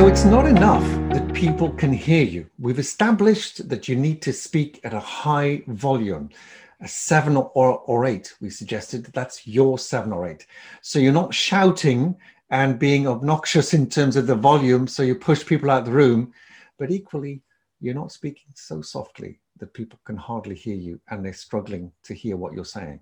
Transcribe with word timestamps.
So 0.00 0.06
it's 0.06 0.24
not 0.24 0.46
enough 0.46 0.82
that 1.12 1.34
people 1.34 1.68
can 1.68 1.92
hear 1.92 2.24
you. 2.24 2.48
We've 2.58 2.78
established 2.78 3.68
that 3.68 3.86
you 3.86 3.96
need 3.96 4.22
to 4.22 4.32
speak 4.32 4.80
at 4.82 4.94
a 4.94 4.98
high 4.98 5.62
volume, 5.66 6.30
a 6.80 6.88
seven 6.88 7.36
or, 7.36 7.80
or 7.80 8.06
eight. 8.06 8.32
We 8.40 8.48
suggested 8.48 9.04
that 9.04 9.12
that's 9.12 9.46
your 9.46 9.78
seven 9.78 10.10
or 10.10 10.26
eight. 10.26 10.46
So 10.80 10.98
you're 10.98 11.12
not 11.12 11.34
shouting 11.34 12.16
and 12.48 12.78
being 12.78 13.06
obnoxious 13.06 13.74
in 13.74 13.90
terms 13.90 14.16
of 14.16 14.26
the 14.26 14.34
volume, 14.34 14.88
so 14.88 15.02
you 15.02 15.14
push 15.14 15.44
people 15.44 15.70
out 15.70 15.80
of 15.80 15.84
the 15.84 15.92
room, 15.92 16.32
but 16.78 16.90
equally, 16.90 17.42
you're 17.82 17.92
not 17.92 18.10
speaking 18.10 18.48
so 18.54 18.80
softly 18.80 19.38
that 19.58 19.74
people 19.74 20.00
can 20.06 20.16
hardly 20.16 20.54
hear 20.54 20.76
you 20.76 20.98
and 21.10 21.22
they're 21.22 21.34
struggling 21.34 21.92
to 22.04 22.14
hear 22.14 22.38
what 22.38 22.54
you're 22.54 22.64
saying. 22.64 23.00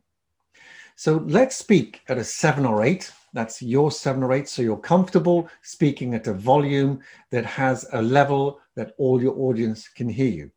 So 0.96 1.23
let's 1.29 1.55
speak 1.55 2.01
at 2.09 2.19
a 2.19 2.25
seven 2.25 2.67
or 2.67 2.83
eight. 2.83 3.12
That's 3.35 3.61
your 3.63 3.91
seven 3.91 4.23
or 4.23 4.33
eight. 4.33 4.49
So 4.49 4.63
you're 4.63 4.77
comfortable 4.77 5.49
speaking 5.63 6.14
at 6.14 6.27
a 6.27 6.35
volume 6.35 7.00
that 7.31 7.45
has 7.45 7.86
a 7.93 8.03
level 8.03 8.61
that 8.77 8.93
all 8.99 9.23
your 9.23 9.39
audience 9.39 9.89
can 9.89 10.09
hear 10.09 10.31
you. 10.31 10.50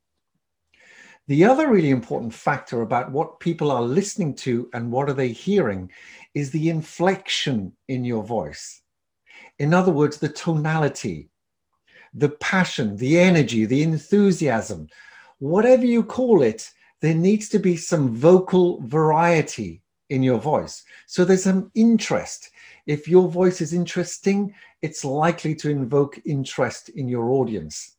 The 1.28 1.46
other 1.46 1.70
really 1.70 1.92
important 1.92 2.34
factor 2.34 2.82
about 2.82 3.12
what 3.12 3.40
people 3.40 3.72
are 3.72 3.82
listening 3.82 4.36
to 4.36 4.70
and 4.74 4.92
what 4.92 5.10
are 5.10 5.14
they 5.14 5.30
hearing 5.30 5.92
is 6.34 6.52
the 6.52 6.70
inflection 6.70 7.74
in 7.88 8.04
your 8.04 8.24
voice. 8.24 8.82
In 9.60 9.74
other 9.74 9.92
words, 9.92 10.18
the 10.18 10.30
tonality, 10.30 11.30
the 12.14 12.30
passion, 12.30 12.98
the 12.98 13.20
energy, 13.20 13.66
the 13.66 13.84
enthusiasm, 13.84 14.88
whatever 15.40 15.86
you 15.86 16.04
call 16.04 16.42
it, 16.42 16.70
there 17.02 17.16
needs 17.16 17.50
to 17.50 17.60
be 17.60 17.78
some 17.78 18.16
vocal 18.16 18.82
variety 18.82 19.81
in 20.12 20.22
your 20.22 20.40
voice. 20.40 20.84
So 21.08 21.24
there's 21.24 21.46
some 21.46 21.72
interest. 21.74 22.52
If 22.86 23.08
your 23.08 23.30
voice 23.30 23.62
is 23.62 23.74
interesting, 23.74 24.54
it's 24.82 25.06
likely 25.06 25.56
to 25.56 25.70
invoke 25.70 26.20
interest 26.26 26.90
in 26.90 27.08
your 27.08 27.30
audience. 27.32 27.96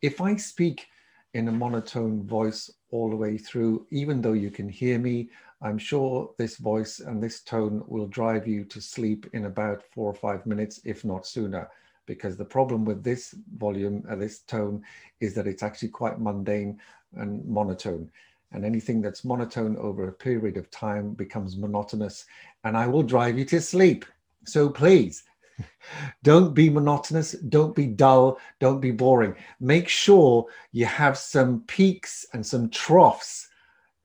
If 0.00 0.20
I 0.20 0.36
speak 0.36 0.86
in 1.34 1.48
a 1.48 1.52
monotone 1.52 2.24
voice 2.24 2.70
all 2.92 3.10
the 3.10 3.16
way 3.16 3.36
through, 3.36 3.84
even 3.90 4.22
though 4.22 4.32
you 4.44 4.50
can 4.50 4.68
hear 4.68 4.98
me, 4.98 5.30
I'm 5.60 5.76
sure 5.76 6.30
this 6.38 6.56
voice 6.56 7.00
and 7.00 7.20
this 7.20 7.40
tone 7.40 7.82
will 7.88 8.06
drive 8.06 8.46
you 8.46 8.64
to 8.66 8.80
sleep 8.80 9.28
in 9.32 9.46
about 9.46 9.82
four 9.92 10.08
or 10.08 10.14
five 10.14 10.46
minutes, 10.46 10.80
if 10.84 11.04
not 11.04 11.26
sooner. 11.26 11.68
Because 12.06 12.36
the 12.36 12.44
problem 12.44 12.84
with 12.84 13.02
this 13.02 13.34
volume, 13.58 14.04
uh, 14.08 14.14
this 14.14 14.40
tone, 14.40 14.82
is 15.18 15.34
that 15.34 15.48
it's 15.48 15.64
actually 15.64 15.88
quite 15.88 16.20
mundane 16.20 16.80
and 17.16 17.44
monotone 17.44 18.08
and 18.52 18.64
anything 18.64 19.00
that's 19.00 19.24
monotone 19.24 19.76
over 19.76 20.08
a 20.08 20.12
period 20.12 20.56
of 20.56 20.70
time 20.70 21.14
becomes 21.14 21.56
monotonous 21.56 22.26
and 22.64 22.76
I 22.76 22.86
will 22.86 23.02
drive 23.02 23.38
you 23.38 23.44
to 23.46 23.60
sleep. 23.60 24.04
So 24.44 24.68
please 24.68 25.24
don't 26.22 26.54
be 26.54 26.68
monotonous, 26.68 27.32
don't 27.32 27.74
be 27.74 27.86
dull, 27.86 28.38
don't 28.58 28.80
be 28.80 28.90
boring. 28.90 29.34
Make 29.60 29.88
sure 29.88 30.46
you 30.72 30.86
have 30.86 31.16
some 31.16 31.60
peaks 31.62 32.26
and 32.32 32.44
some 32.44 32.70
troughs 32.70 33.48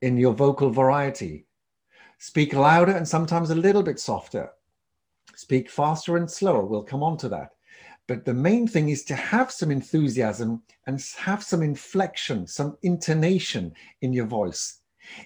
in 0.02 0.16
your 0.16 0.32
vocal 0.32 0.70
variety. 0.70 1.46
Speak 2.18 2.54
louder 2.54 2.92
and 2.92 3.06
sometimes 3.06 3.50
a 3.50 3.54
little 3.54 3.82
bit 3.82 3.98
softer. 3.98 4.50
Speak 5.34 5.70
faster 5.70 6.16
and 6.16 6.30
slower. 6.30 6.64
We'll 6.64 6.82
come 6.82 7.02
on 7.02 7.16
to 7.18 7.28
that. 7.28 7.55
But 8.08 8.24
the 8.24 8.34
main 8.34 8.68
thing 8.68 8.88
is 8.88 9.04
to 9.04 9.16
have 9.16 9.50
some 9.50 9.70
enthusiasm 9.70 10.62
and 10.86 11.04
have 11.16 11.42
some 11.42 11.62
inflection, 11.62 12.46
some 12.46 12.76
intonation 12.82 13.72
in 14.00 14.12
your 14.12 14.26
voice. 14.26 14.80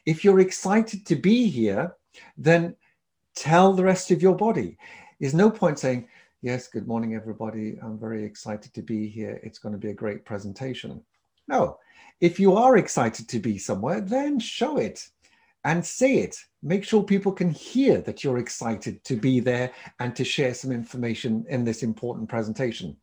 If 0.07 0.25
you're 0.25 0.41
excited 0.41 1.05
to 1.07 1.17
be 1.17 1.49
here, 1.49 1.95
then 2.37 2.75
tell 3.35 3.73
the 3.73 3.85
rest 3.85 4.11
of 4.11 4.23
your 4.23 4.35
body. 4.35 4.79
There's 5.19 5.35
no 5.35 5.51
point 5.51 5.79
saying, 5.79 6.09
Yes, 6.43 6.69
good 6.69 6.89
morning, 6.89 7.15
everybody. 7.15 7.79
I'm 7.83 7.99
very 7.99 8.25
excited 8.25 8.73
to 8.73 8.81
be 8.81 9.07
here. 9.09 9.39
It's 9.43 9.59
going 9.59 9.75
to 9.75 9.79
be 9.79 9.91
a 9.91 9.95
great 9.95 10.25
presentation. 10.25 11.03
No, 11.49 11.79
if 12.23 12.41
you 12.41 12.55
are 12.55 12.79
excited 12.79 13.29
to 13.29 13.39
be 13.39 13.59
somewhere, 13.59 14.01
then 14.01 14.39
show 14.39 14.79
it 14.79 15.07
and 15.65 15.85
say 15.85 16.19
it. 16.19 16.37
Make 16.63 16.85
sure 16.85 17.03
people 17.03 17.33
can 17.33 17.51
hear 17.51 18.01
that 18.03 18.23
you're 18.23 18.39
excited 18.39 19.03
to 19.05 19.17
be 19.17 19.41
there 19.41 19.73
and 19.99 20.15
to 20.17 20.25
share 20.25 20.55
some 20.55 20.73
information 20.73 21.45
in 21.49 21.65
this 21.65 21.83
important 21.83 22.29
presentation. 22.29 22.97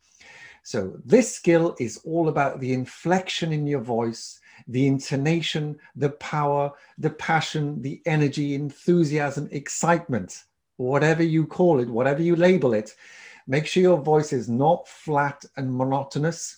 So, 0.64 1.00
this 1.06 1.34
skill 1.34 1.76
is 1.80 2.02
all 2.04 2.28
about 2.28 2.60
the 2.60 2.74
inflection 2.74 3.54
in 3.54 3.66
your 3.66 3.80
voice, 3.80 4.40
the 4.68 4.88
intonation, 4.88 5.80
the 5.96 6.10
power, 6.10 6.74
the 6.98 7.12
passion, 7.12 7.82
the 7.82 8.02
energy, 8.06 8.54
enthusiasm, 8.54 9.48
excitement, 9.52 10.44
whatever 10.76 11.24
you 11.24 11.46
call 11.46 11.80
it, 11.80 11.88
whatever 11.88 12.22
you 12.22 12.36
label 12.36 12.74
it. 12.74 12.96
Make 13.48 13.66
sure 13.66 13.82
your 13.82 14.02
voice 14.02 14.34
is 14.34 14.50
not 14.50 14.88
flat 14.90 15.46
and 15.56 15.74
monotonous. 15.74 16.58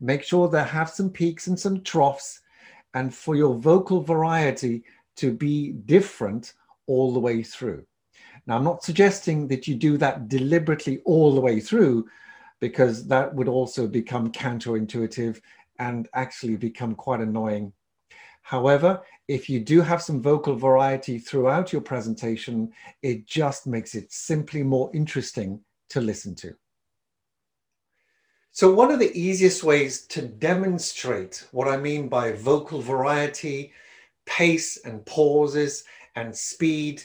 Make 0.00 0.24
sure 0.24 0.48
there 0.48 0.64
have 0.64 0.90
some 0.90 1.10
peaks 1.10 1.46
and 1.46 1.58
some 1.58 1.82
troughs. 1.82 2.40
And 2.92 3.14
for 3.14 3.34
your 3.34 3.54
vocal 3.54 4.02
variety, 4.02 4.84
to 5.18 5.32
be 5.32 5.72
different 5.72 6.54
all 6.86 7.12
the 7.12 7.20
way 7.20 7.42
through. 7.42 7.84
Now, 8.46 8.56
I'm 8.56 8.64
not 8.64 8.82
suggesting 8.82 9.48
that 9.48 9.68
you 9.68 9.74
do 9.74 9.96
that 9.98 10.28
deliberately 10.28 11.00
all 11.04 11.34
the 11.34 11.40
way 11.40 11.60
through, 11.60 12.08
because 12.60 13.06
that 13.06 13.34
would 13.34 13.48
also 13.48 13.86
become 13.86 14.32
counterintuitive 14.32 15.40
and 15.78 16.08
actually 16.14 16.56
become 16.56 16.94
quite 16.94 17.20
annoying. 17.20 17.72
However, 18.42 19.02
if 19.28 19.50
you 19.50 19.60
do 19.60 19.82
have 19.82 20.02
some 20.02 20.22
vocal 20.22 20.56
variety 20.56 21.18
throughout 21.18 21.72
your 21.72 21.82
presentation, 21.82 22.72
it 23.02 23.26
just 23.26 23.66
makes 23.66 23.94
it 23.94 24.10
simply 24.10 24.62
more 24.62 24.90
interesting 24.94 25.60
to 25.90 26.00
listen 26.00 26.34
to. 26.36 26.54
So, 28.52 28.72
one 28.72 28.90
of 28.90 28.98
the 28.98 29.16
easiest 29.16 29.62
ways 29.62 30.06
to 30.06 30.22
demonstrate 30.22 31.46
what 31.52 31.68
I 31.68 31.76
mean 31.76 32.08
by 32.08 32.32
vocal 32.32 32.80
variety 32.80 33.72
pace 34.28 34.76
and 34.84 35.04
pauses 35.06 35.84
and 36.14 36.36
speed 36.36 37.02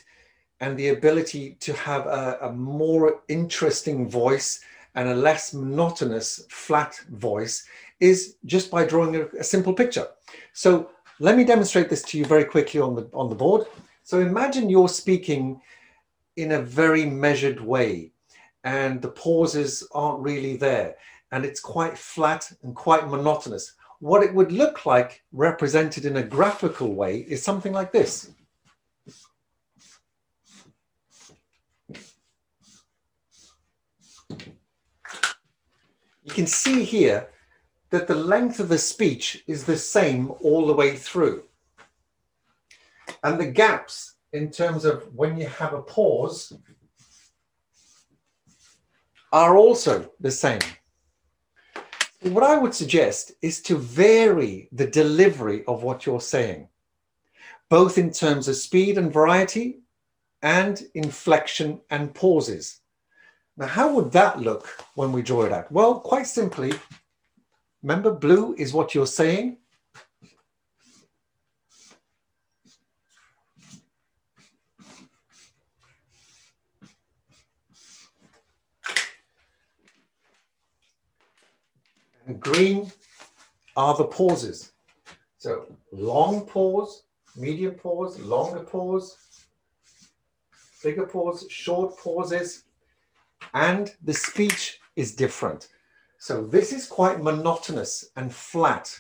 and 0.59 0.77
the 0.77 0.89
ability 0.89 1.55
to 1.61 1.73
have 1.73 2.05
a, 2.05 2.37
a 2.41 2.51
more 2.51 3.21
interesting 3.29 4.09
voice 4.09 4.59
and 4.95 5.07
a 5.09 5.15
less 5.15 5.53
monotonous 5.53 6.45
flat 6.49 6.99
voice 7.09 7.65
is 7.99 8.35
just 8.45 8.69
by 8.69 8.85
drawing 8.85 9.15
a, 9.15 9.25
a, 9.39 9.43
simple 9.43 9.73
picture. 9.73 10.07
So 10.51 10.91
let 11.19 11.37
me 11.37 11.45
demonstrate 11.45 11.89
this 11.89 12.03
to 12.03 12.17
you 12.17 12.25
very 12.25 12.45
quickly 12.45 12.79
on 12.81 12.93
the, 12.95 13.09
on 13.13 13.29
the 13.29 13.35
board. 13.35 13.65
So 14.03 14.19
imagine 14.19 14.69
you're 14.69 14.89
speaking 14.89 15.61
in 16.35 16.51
a 16.51 16.61
very 16.61 17.05
measured 17.05 17.61
way 17.61 18.11
and 18.63 19.01
the 19.01 19.09
pauses 19.09 19.87
aren't 19.93 20.19
really 20.19 20.57
there 20.57 20.95
and 21.31 21.45
it's 21.45 21.59
quite 21.59 21.97
flat 21.97 22.51
and 22.63 22.75
quite 22.75 23.07
monotonous 23.07 23.73
what 24.03 24.21
it 24.21 24.33
would 24.33 24.51
look 24.51 24.85
like 24.85 25.23
represented 25.31 26.03
in 26.03 26.17
a 26.17 26.23
graphical 26.23 26.93
way 26.93 27.19
is 27.19 27.41
something 27.41 27.71
like 27.71 27.93
this. 27.93 28.31
You 36.21 36.33
can 36.33 36.47
see 36.47 36.83
here 36.83 37.29
that 37.91 38.07
the 38.07 38.15
length 38.15 38.59
of 38.59 38.67
the 38.67 38.77
speech 38.77 39.41
is 39.47 39.63
the 39.63 39.77
same 39.77 40.33
all 40.41 40.67
the 40.67 40.73
way 40.73 40.97
through. 40.97 41.43
And 43.23 43.39
the 43.39 43.51
gaps 43.51 44.15
in 44.33 44.51
terms 44.51 44.83
of 44.83 45.15
when 45.15 45.37
you 45.37 45.47
have 45.47 45.71
a 45.71 45.81
pause 45.81 46.51
are 49.31 49.55
also 49.55 50.11
the 50.19 50.31
same 50.31 50.59
what 52.31 52.43
I 52.43 52.57
would 52.57 52.73
suggest 52.73 53.33
is 53.41 53.61
to 53.63 53.77
vary 53.77 54.69
the 54.71 54.87
delivery 54.87 55.63
of 55.65 55.83
what 55.83 56.05
you're 56.05 56.21
saying, 56.21 56.69
both 57.69 57.97
in 57.97 58.11
terms 58.11 58.47
of 58.47 58.55
speed 58.55 58.97
and 58.97 59.11
variety 59.11 59.79
and 60.41 60.81
inflection 60.93 61.81
and 61.89 62.13
pauses. 62.13 62.79
Now, 63.57 63.67
how 63.67 63.93
would 63.93 64.11
that 64.13 64.39
look 64.39 64.67
when 64.95 65.11
we 65.11 65.21
draw 65.21 65.43
it 65.43 65.51
out? 65.51 65.71
Well, 65.71 65.99
quite 65.99 66.27
simply, 66.27 66.73
remember 67.81 68.11
blue 68.11 68.55
is 68.57 68.73
what 68.73 68.95
you're 68.95 69.05
saying. 69.05 69.57
Green 82.39 82.91
are 83.75 83.95
the 83.97 84.05
pauses. 84.05 84.71
So 85.37 85.65
long 85.91 86.45
pause, 86.45 87.03
medium 87.35 87.75
pause, 87.75 88.19
longer 88.19 88.61
pause, 88.61 89.17
bigger 90.83 91.05
pause, 91.05 91.45
short 91.49 91.97
pauses, 91.97 92.63
and 93.53 93.91
the 94.03 94.13
speech 94.13 94.79
is 94.95 95.15
different. 95.15 95.69
So 96.17 96.45
this 96.45 96.71
is 96.71 96.87
quite 96.87 97.21
monotonous 97.21 98.09
and 98.15 98.33
flat. 98.33 98.97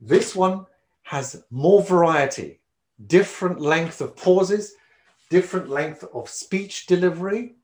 This 0.00 0.34
one 0.36 0.66
has 1.04 1.44
more 1.50 1.82
variety, 1.82 2.60
different 3.06 3.60
length 3.60 4.00
of 4.00 4.16
pauses, 4.16 4.74
different 5.30 5.70
length 5.70 6.04
of 6.12 6.28
speech 6.28 6.86
delivery, 6.86 7.54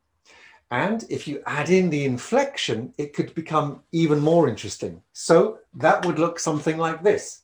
And 0.70 1.04
if 1.08 1.26
you 1.26 1.42
add 1.46 1.70
in 1.70 1.88
the 1.88 2.04
inflection, 2.04 2.92
it 2.98 3.14
could 3.14 3.34
become 3.34 3.80
even 3.92 4.20
more 4.20 4.48
interesting. 4.48 5.02
So 5.14 5.58
that 5.74 6.04
would 6.04 6.18
look 6.18 6.38
something 6.38 6.76
like 6.76 7.02
this. 7.02 7.42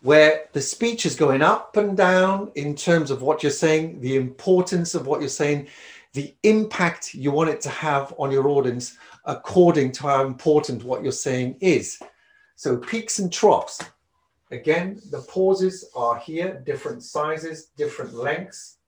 Where 0.00 0.46
the 0.52 0.60
speech 0.60 1.06
is 1.06 1.14
going 1.14 1.42
up 1.42 1.76
and 1.76 1.96
down 1.96 2.50
in 2.54 2.74
terms 2.74 3.10
of 3.10 3.22
what 3.22 3.42
you're 3.42 3.52
saying, 3.52 4.00
the 4.00 4.16
importance 4.16 4.94
of 4.94 5.06
what 5.06 5.20
you're 5.20 5.28
saying, 5.28 5.68
the 6.12 6.34
impact 6.42 7.14
you 7.14 7.30
want 7.30 7.50
it 7.50 7.60
to 7.62 7.68
have 7.68 8.14
on 8.18 8.32
your 8.32 8.48
audience 8.48 8.96
according 9.24 9.92
to 9.92 10.04
how 10.04 10.24
important 10.24 10.82
what 10.82 11.02
you're 11.02 11.12
saying 11.12 11.56
is. 11.60 12.00
So 12.58 12.76
peaks 12.76 13.20
and 13.20 13.32
troughs. 13.32 13.80
Again, 14.50 15.00
the 15.12 15.20
pauses 15.20 15.88
are 15.94 16.18
here, 16.18 16.60
different 16.66 17.04
sizes, 17.04 17.66
different 17.76 18.14
lengths. 18.14 18.78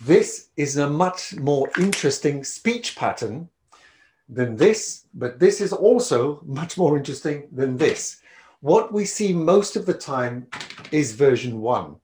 This 0.00 0.48
is 0.56 0.78
a 0.78 0.88
much 0.88 1.36
more 1.36 1.70
interesting 1.78 2.42
speech 2.42 2.96
pattern 2.96 3.50
than 4.30 4.56
this, 4.56 5.04
but 5.12 5.38
this 5.38 5.60
is 5.60 5.74
also 5.74 6.40
much 6.46 6.78
more 6.78 6.96
interesting 6.96 7.48
than 7.52 7.76
this. 7.76 8.22
What 8.60 8.94
we 8.94 9.04
see 9.04 9.34
most 9.34 9.76
of 9.76 9.84
the 9.84 9.92
time 9.92 10.46
is 10.90 11.12
version 11.12 11.60
one. 11.60 11.96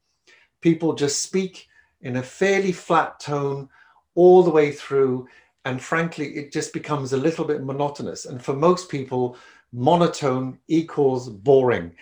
People 0.61 0.93
just 0.93 1.23
speak 1.23 1.69
in 2.03 2.17
a 2.17 2.23
fairly 2.23 2.73
flat 2.73 3.19
tone 3.19 3.71
all 4.15 4.43
the 4.43 4.51
way 4.51 4.73
through 4.73 5.27
and 5.67 5.83
frankly, 5.83 6.29
it 6.37 6.53
just 6.53 6.73
becomes 6.73 7.13
a 7.13 7.17
little 7.17 7.45
bit 7.45 7.65
monotonous. 7.65 8.27
And 8.27 8.41
for 8.41 8.55
most 8.55 8.89
people, 8.89 9.37
monotone 9.73 10.61
equals 10.69 11.29
boring. 11.29 11.93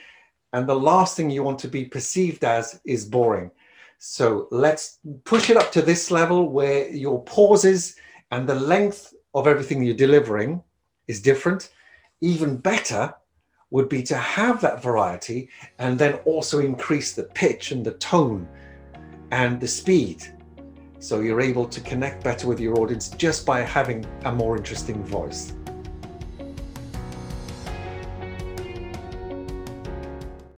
And 0.52 0.68
the 0.68 0.76
last 0.76 1.16
thing 1.16 1.30
you 1.30 1.42
want 1.42 1.58
to 1.60 1.68
be 1.68 1.86
perceived 1.86 2.44
as 2.44 2.78
is 2.84 3.06
boring. 3.06 3.50
So 3.96 4.48
let's 4.50 4.98
push 5.24 5.48
it 5.48 5.56
up 5.56 5.72
to 5.72 5.80
this 5.80 6.10
level 6.10 6.50
where 6.50 6.90
your 6.90 7.24
pauses 7.24 7.96
and 8.30 8.46
the 8.46 8.54
length 8.54 9.14
of 9.32 9.46
everything 9.46 9.82
you're 9.82 9.96
delivering 9.96 10.62
is 11.08 11.22
different. 11.22 11.70
Even 12.20 12.58
better 12.58 13.14
would 13.70 13.88
be 13.88 14.02
to 14.02 14.16
have 14.16 14.60
that 14.60 14.82
variety 14.82 15.48
and 15.78 15.98
then 15.98 16.16
also 16.26 16.58
increase 16.58 17.14
the 17.14 17.30
pitch 17.34 17.72
and 17.72 17.82
the 17.82 17.92
tone 17.92 18.46
and 19.30 19.58
the 19.58 19.66
speed 19.66 20.22
so 21.04 21.20
you're 21.20 21.42
able 21.42 21.66
to 21.66 21.82
connect 21.82 22.24
better 22.24 22.46
with 22.46 22.58
your 22.58 22.80
audience 22.80 23.10
just 23.10 23.44
by 23.44 23.60
having 23.60 24.06
a 24.24 24.32
more 24.32 24.56
interesting 24.56 25.04
voice. 25.04 25.52